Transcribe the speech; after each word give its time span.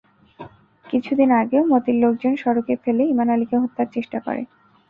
কিছুদিন 0.85 1.29
আগেও 1.41 1.63
মতির 1.71 1.97
লোকজন 2.03 2.33
সড়কে 2.35 2.73
ফেলে 2.83 3.03
ইমান 3.05 3.27
আলীকে 3.29 3.55
হত্যার 3.63 3.87
চেষ্টা 3.95 4.17
করে। 4.19 4.41